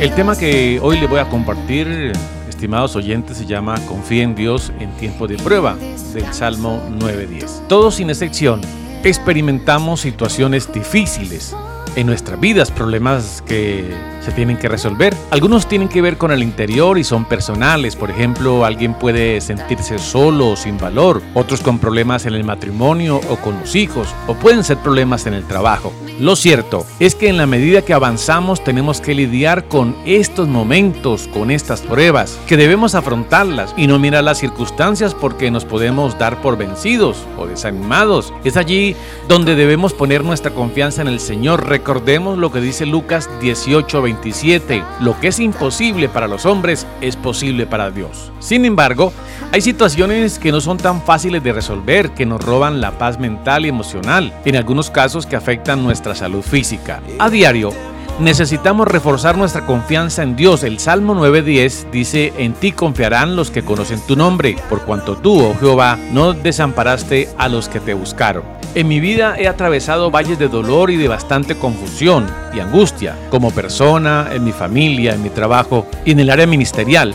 El 0.00 0.14
tema 0.14 0.36
que 0.38 0.78
hoy 0.80 1.00
les 1.00 1.10
voy 1.10 1.18
a 1.18 1.28
compartir, 1.28 2.12
estimados 2.48 2.94
oyentes, 2.94 3.36
se 3.36 3.46
llama 3.46 3.74
Confía 3.86 4.22
en 4.22 4.36
Dios 4.36 4.72
en 4.78 4.92
tiempo 4.92 5.26
de 5.26 5.36
prueba, 5.36 5.76
del 6.14 6.32
Salmo 6.32 6.80
9.10. 7.00 7.66
Todos 7.66 7.96
sin 7.96 8.08
excepción 8.08 8.60
experimentamos 9.02 10.00
situaciones 10.00 10.72
difíciles 10.72 11.52
en 11.98 12.06
nuestras 12.06 12.38
vidas, 12.38 12.70
problemas 12.70 13.42
que 13.44 13.84
se 14.24 14.30
tienen 14.30 14.56
que 14.56 14.68
resolver. 14.68 15.16
Algunos 15.30 15.68
tienen 15.68 15.88
que 15.88 16.00
ver 16.00 16.16
con 16.16 16.30
el 16.30 16.44
interior 16.44 16.96
y 16.96 17.02
son 17.02 17.24
personales. 17.24 17.96
Por 17.96 18.10
ejemplo, 18.10 18.64
alguien 18.64 18.94
puede 18.94 19.40
sentirse 19.40 19.98
solo 19.98 20.50
o 20.50 20.56
sin 20.56 20.78
valor, 20.78 21.20
otros 21.34 21.60
con 21.60 21.80
problemas 21.80 22.24
en 22.26 22.34
el 22.34 22.44
matrimonio 22.44 23.20
o 23.28 23.36
con 23.36 23.58
los 23.58 23.74
hijos, 23.74 24.08
o 24.28 24.34
pueden 24.34 24.62
ser 24.62 24.78
problemas 24.78 25.26
en 25.26 25.34
el 25.34 25.44
trabajo. 25.44 25.92
Lo 26.20 26.36
cierto 26.36 26.86
es 27.00 27.14
que 27.14 27.28
en 27.28 27.36
la 27.36 27.46
medida 27.46 27.82
que 27.82 27.94
avanzamos 27.94 28.62
tenemos 28.62 29.00
que 29.00 29.14
lidiar 29.14 29.64
con 29.66 29.96
estos 30.04 30.46
momentos, 30.46 31.28
con 31.28 31.50
estas 31.50 31.80
pruebas, 31.80 32.38
que 32.46 32.56
debemos 32.56 32.94
afrontarlas 32.94 33.74
y 33.76 33.86
no 33.86 33.98
mirar 33.98 34.24
las 34.24 34.38
circunstancias 34.38 35.14
porque 35.14 35.50
nos 35.50 35.64
podemos 35.64 36.18
dar 36.18 36.40
por 36.42 36.56
vencidos 36.56 37.24
o 37.36 37.46
desanimados. 37.46 38.32
Es 38.44 38.56
allí 38.56 38.94
donde 39.28 39.56
debemos 39.56 39.94
poner 39.94 40.24
nuestra 40.24 40.52
confianza 40.52 41.02
en 41.02 41.08
el 41.08 41.20
Señor. 41.20 41.66
Recordemos 41.88 42.36
lo 42.36 42.52
que 42.52 42.60
dice 42.60 42.84
Lucas 42.84 43.30
18, 43.40 44.02
27. 44.02 44.84
Lo 45.00 45.18
que 45.18 45.28
es 45.28 45.40
imposible 45.40 46.10
para 46.10 46.28
los 46.28 46.44
hombres 46.44 46.86
es 47.00 47.16
posible 47.16 47.64
para 47.64 47.90
Dios. 47.90 48.30
Sin 48.40 48.66
embargo, 48.66 49.10
hay 49.52 49.62
situaciones 49.62 50.38
que 50.38 50.52
no 50.52 50.60
son 50.60 50.76
tan 50.76 51.00
fáciles 51.00 51.42
de 51.42 51.54
resolver, 51.54 52.10
que 52.10 52.26
nos 52.26 52.44
roban 52.44 52.82
la 52.82 52.98
paz 52.98 53.18
mental 53.18 53.64
y 53.64 53.70
emocional, 53.70 54.38
en 54.44 54.56
algunos 54.56 54.90
casos 54.90 55.24
que 55.24 55.36
afectan 55.36 55.82
nuestra 55.82 56.14
salud 56.14 56.42
física. 56.42 57.00
A 57.18 57.30
diario, 57.30 57.72
necesitamos 58.20 58.88
reforzar 58.88 59.36
nuestra 59.36 59.66
confianza 59.66 60.22
en 60.22 60.36
Dios. 60.36 60.62
El 60.62 60.78
Salmo 60.78 61.14
9.10 61.14 61.90
dice, 61.90 62.32
en 62.38 62.52
ti 62.52 62.72
confiarán 62.72 63.36
los 63.36 63.50
que 63.50 63.62
conocen 63.62 64.00
tu 64.06 64.16
nombre, 64.16 64.56
por 64.68 64.82
cuanto 64.82 65.16
tú, 65.16 65.40
oh 65.40 65.56
Jehová, 65.58 65.98
no 66.12 66.32
desamparaste 66.32 67.28
a 67.38 67.48
los 67.48 67.68
que 67.68 67.80
te 67.80 67.94
buscaron. 67.94 68.42
En 68.74 68.88
mi 68.88 69.00
vida 69.00 69.36
he 69.38 69.48
atravesado 69.48 70.10
valles 70.10 70.38
de 70.38 70.48
dolor 70.48 70.90
y 70.90 70.96
de 70.96 71.08
bastante 71.08 71.56
confusión 71.56 72.26
y 72.54 72.60
angustia, 72.60 73.16
como 73.30 73.50
persona, 73.50 74.28
en 74.32 74.44
mi 74.44 74.52
familia, 74.52 75.14
en 75.14 75.22
mi 75.22 75.30
trabajo 75.30 75.86
y 76.04 76.12
en 76.12 76.20
el 76.20 76.30
área 76.30 76.46
ministerial. 76.46 77.14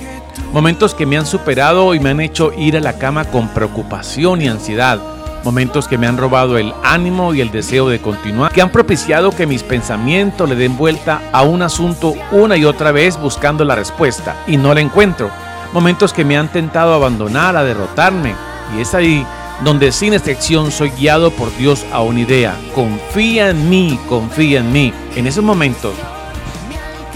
Momentos 0.51 0.95
que 0.95 1.05
me 1.05 1.17
han 1.17 1.25
superado 1.25 1.93
y 1.93 1.99
me 1.99 2.09
han 2.09 2.21
hecho 2.21 2.51
ir 2.57 2.77
a 2.77 2.79
la 2.79 2.97
cama 2.97 3.25
con 3.25 3.49
preocupación 3.49 4.41
y 4.41 4.47
ansiedad 4.47 4.99
momentos 5.43 5.87
que 5.87 5.97
me 5.97 6.07
han 6.07 6.17
robado 6.17 6.57
el 6.57 6.73
ánimo 6.83 7.33
y 7.33 7.41
el 7.41 7.51
deseo 7.51 7.89
de 7.89 7.99
continuar, 7.99 8.51
que 8.51 8.61
han 8.61 8.71
propiciado 8.71 9.31
que 9.31 9.45
mis 9.45 9.63
pensamientos 9.63 10.47
le 10.47 10.55
den 10.55 10.77
vuelta 10.77 11.21
a 11.31 11.43
un 11.43 11.61
asunto 11.61 12.13
una 12.31 12.57
y 12.57 12.65
otra 12.65 12.91
vez 12.91 13.17
buscando 13.17 13.63
la 13.65 13.75
respuesta 13.75 14.35
y 14.47 14.57
no 14.57 14.73
la 14.73 14.81
encuentro, 14.81 15.29
momentos 15.73 16.13
que 16.13 16.25
me 16.25 16.37
han 16.37 16.51
tentado 16.51 16.93
abandonar, 16.93 17.57
a 17.57 17.63
derrotarme, 17.63 18.35
y 18.77 18.81
es 18.81 18.93
ahí 18.93 19.25
donde 19.63 19.91
sin 19.91 20.13
excepción 20.13 20.71
soy 20.71 20.89
guiado 20.91 21.31
por 21.31 21.55
Dios 21.57 21.85
a 21.91 22.01
una 22.01 22.21
idea, 22.21 22.55
confía 22.73 23.49
en 23.49 23.69
mí, 23.69 23.99
confía 24.09 24.59
en 24.59 24.71
mí. 24.71 24.93
En 25.15 25.27
esos 25.27 25.43
momentos 25.43 25.93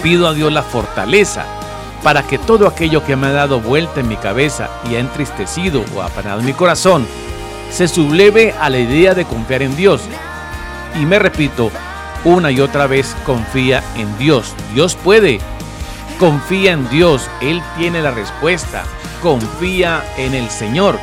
pido 0.03 0.27
a 0.27 0.33
Dios 0.33 0.53
la 0.53 0.63
fortaleza 0.63 1.45
para 2.03 2.23
que 2.23 2.37
todo 2.37 2.67
aquello 2.67 3.03
que 3.03 3.15
me 3.15 3.27
ha 3.27 3.31
dado 3.31 3.59
vuelta 3.59 3.99
en 3.99 4.07
mi 4.07 4.15
cabeza 4.15 4.69
y 4.89 4.95
ha 4.95 4.99
entristecido 4.99 5.83
o 5.95 6.01
apanado 6.01 6.41
mi 6.41 6.53
corazón 6.53 7.05
se 7.69 7.87
subleve 7.87 8.53
a 8.59 8.69
la 8.69 8.79
idea 8.79 9.13
de 9.13 9.25
confiar 9.25 9.61
en 9.61 9.75
Dios. 9.75 10.01
Y 10.99 11.05
me 11.05 11.19
repito, 11.19 11.71
una 12.23 12.51
y 12.51 12.59
otra 12.59 12.87
vez, 12.87 13.15
confía 13.25 13.83
en 13.95 14.17
Dios. 14.17 14.53
Dios 14.73 14.95
puede. 14.95 15.39
Confía 16.19 16.71
en 16.73 16.89
Dios. 16.89 17.29
Él 17.41 17.61
tiene 17.77 18.01
la 18.01 18.11
respuesta. 18.11 18.83
Confía 19.21 20.03
en 20.17 20.33
el 20.33 20.49
Señor. 20.49 20.99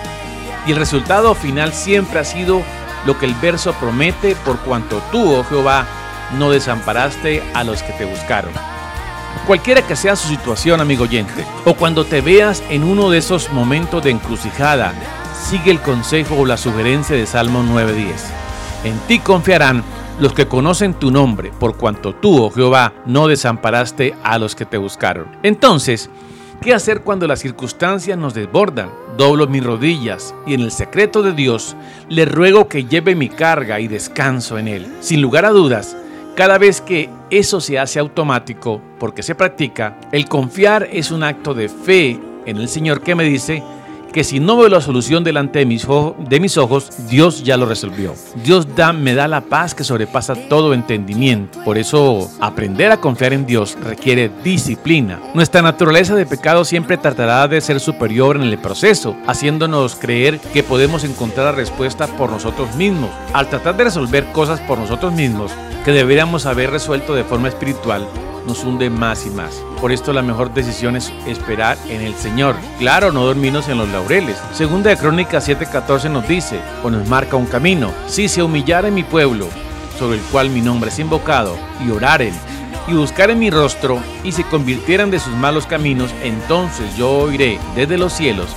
Y 0.66 0.72
el 0.72 0.76
resultado 0.76 1.34
final 1.34 1.72
siempre 1.72 2.18
ha 2.18 2.24
sido 2.24 2.62
lo 3.06 3.18
que 3.18 3.26
el 3.26 3.34
verso 3.34 3.74
promete 3.74 4.34
por 4.34 4.58
cuanto 4.60 5.02
tú, 5.12 5.34
oh 5.34 5.44
Jehová, 5.44 5.86
no 6.38 6.50
desamparaste 6.50 7.42
a 7.52 7.64
los 7.64 7.82
que 7.82 7.92
te 7.92 8.04
buscaron. 8.04 8.52
Cualquiera 9.46 9.82
que 9.82 9.94
sea 9.94 10.16
su 10.16 10.28
situación, 10.28 10.80
amigo 10.80 11.04
oyente, 11.04 11.44
o 11.66 11.74
cuando 11.74 12.04
te 12.06 12.22
veas 12.22 12.62
en 12.70 12.82
uno 12.82 13.10
de 13.10 13.18
esos 13.18 13.50
momentos 13.50 14.02
de 14.02 14.10
encrucijada, 14.10 14.94
sigue 15.44 15.70
el 15.70 15.80
consejo 15.80 16.36
o 16.36 16.46
la 16.46 16.56
sugerencia 16.56 17.14
de 17.14 17.26
Salmo 17.26 17.62
9.10. 17.62 18.06
En 18.84 18.98
ti 19.06 19.18
confiarán 19.18 19.84
los 20.18 20.32
que 20.32 20.48
conocen 20.48 20.94
tu 20.94 21.10
nombre, 21.10 21.52
por 21.60 21.76
cuanto 21.76 22.14
tú, 22.14 22.42
oh 22.42 22.50
Jehová, 22.50 22.94
no 23.04 23.28
desamparaste 23.28 24.14
a 24.22 24.38
los 24.38 24.54
que 24.54 24.64
te 24.64 24.78
buscaron. 24.78 25.26
Entonces, 25.42 26.08
¿qué 26.62 26.72
hacer 26.72 27.02
cuando 27.02 27.26
las 27.26 27.40
circunstancias 27.40 28.16
nos 28.16 28.32
desbordan? 28.32 28.88
Doblo 29.18 29.46
mis 29.46 29.62
rodillas 29.62 30.34
y 30.46 30.54
en 30.54 30.62
el 30.62 30.70
secreto 30.70 31.22
de 31.22 31.32
Dios 31.32 31.76
le 32.08 32.24
ruego 32.24 32.66
que 32.66 32.86
lleve 32.86 33.14
mi 33.14 33.28
carga 33.28 33.80
y 33.80 33.88
descanso 33.88 34.58
en 34.58 34.66
él. 34.66 34.96
Sin 35.00 35.20
lugar 35.20 35.44
a 35.44 35.50
dudas, 35.50 35.94
cada 36.36 36.56
vez 36.56 36.80
que 36.80 37.10
eso 37.28 37.60
se 37.60 37.78
hace 37.78 37.98
automático, 37.98 38.80
porque 38.98 39.22
se 39.22 39.34
practica, 39.34 39.98
el 40.10 40.26
confiar 40.26 40.88
es 40.90 41.10
un 41.10 41.22
acto 41.22 41.52
de 41.52 41.68
fe 41.68 42.18
en 42.46 42.56
el 42.56 42.68
Señor 42.68 43.02
que 43.02 43.14
me 43.14 43.24
dice, 43.24 43.62
que 44.14 44.22
si 44.22 44.38
no 44.38 44.56
veo 44.56 44.68
la 44.68 44.80
solución 44.80 45.24
delante 45.24 45.58
de 45.58 45.66
mis, 45.66 45.88
ojos, 45.88 46.88
Dios 47.10 47.42
ya 47.42 47.56
lo 47.56 47.66
resolvió. 47.66 48.14
Dios 48.44 48.76
da, 48.76 48.92
me 48.92 49.12
da 49.12 49.26
la 49.26 49.40
paz 49.40 49.74
que 49.74 49.82
sobrepasa 49.82 50.36
todo 50.48 50.72
entendimiento. 50.72 51.58
Por 51.64 51.78
eso 51.78 52.30
aprender 52.38 52.92
a 52.92 52.98
confiar 52.98 53.32
en 53.32 53.44
Dios 53.44 53.76
requiere 53.82 54.30
disciplina. 54.44 55.20
Nuestra 55.34 55.62
naturaleza 55.62 56.14
de 56.14 56.26
pecado 56.26 56.64
siempre 56.64 56.96
tratará 56.96 57.48
de 57.48 57.60
ser 57.60 57.80
superior 57.80 58.36
en 58.36 58.44
el 58.44 58.56
proceso, 58.56 59.16
haciéndonos 59.26 59.96
creer 59.96 60.38
que 60.38 60.62
podemos 60.62 61.02
encontrar 61.02 61.46
la 61.46 61.52
respuesta 61.52 62.06
por 62.06 62.30
nosotros 62.30 62.72
mismos. 62.76 63.10
Al 63.32 63.48
tratar 63.48 63.76
de 63.76 63.82
resolver 63.82 64.26
cosas 64.26 64.60
por 64.60 64.78
nosotros 64.78 65.12
mismos 65.12 65.50
que 65.84 65.90
deberíamos 65.90 66.46
haber 66.46 66.70
resuelto 66.70 67.16
de 67.16 67.24
forma 67.24 67.48
espiritual, 67.48 68.06
nos 68.46 68.64
hunde 68.64 68.90
más 68.90 69.26
y 69.26 69.30
más. 69.30 69.54
Por 69.80 69.92
esto 69.92 70.12
la 70.12 70.22
mejor 70.22 70.52
decisión 70.52 70.96
es 70.96 71.12
esperar 71.26 71.76
en 71.88 72.00
el 72.00 72.14
Señor. 72.14 72.56
Claro, 72.78 73.12
no 73.12 73.24
dormirnos 73.24 73.68
en 73.68 73.78
los 73.78 73.88
laureles. 73.88 74.36
Segunda 74.52 74.90
de 74.90 74.96
Crónicas 74.96 75.48
7:14 75.48 76.10
nos 76.10 76.26
dice, 76.28 76.60
o 76.82 76.90
nos 76.90 77.08
marca 77.08 77.36
un 77.36 77.46
camino. 77.46 77.92
Si 78.06 78.28
se 78.28 78.42
humillara 78.42 78.88
en 78.88 78.94
mi 78.94 79.02
pueblo, 79.02 79.48
sobre 79.98 80.18
el 80.18 80.24
cual 80.24 80.50
mi 80.50 80.60
nombre 80.60 80.90
es 80.90 80.98
invocado, 80.98 81.56
y 81.84 81.90
oraren, 81.90 82.34
y 82.88 82.94
buscaren 82.94 83.38
mi 83.38 83.50
rostro, 83.50 84.00
y 84.22 84.32
se 84.32 84.44
convirtieran 84.44 85.10
de 85.10 85.18
sus 85.18 85.34
malos 85.34 85.66
caminos, 85.66 86.14
entonces 86.22 86.96
yo 86.96 87.10
oiré 87.10 87.58
desde 87.74 87.98
los 87.98 88.12
cielos, 88.12 88.48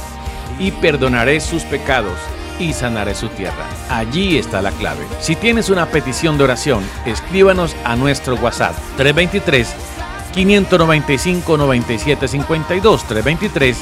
y 0.59 0.71
perdonaré 0.71 1.39
sus 1.39 1.63
pecados 1.63 2.17
y 2.59 2.73
sanaré 2.73 3.15
su 3.15 3.29
tierra. 3.29 3.65
Allí 3.89 4.37
está 4.37 4.61
la 4.61 4.71
clave. 4.71 5.05
Si 5.19 5.35
tienes 5.35 5.69
una 5.69 5.87
petición 5.87 6.37
de 6.37 6.43
oración, 6.43 6.83
escríbanos 7.05 7.75
a 7.83 7.95
nuestro 7.95 8.35
WhatsApp 8.35 8.75
323 8.97 9.67
595 10.33 11.57
9752 11.57 13.03
323 13.07 13.77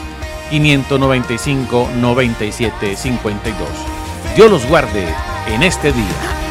595 0.49 1.89
9752. 1.95 3.67
Dios 4.35 4.51
los 4.51 4.65
guarde 4.67 5.07
en 5.47 5.63
este 5.63 5.91
día. 5.91 6.44